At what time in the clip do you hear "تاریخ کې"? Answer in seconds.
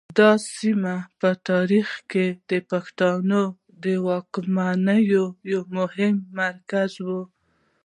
1.49-2.25